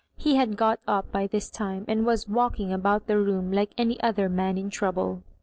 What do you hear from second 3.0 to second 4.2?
the room like any